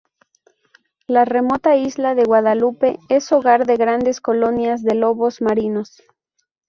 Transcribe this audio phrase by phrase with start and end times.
[1.05, 6.01] La remota Isla de Guadalupe es hogar de grandes colonias de lobos marinos.